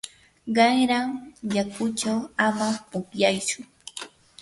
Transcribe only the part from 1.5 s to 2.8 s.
yakuchaw ama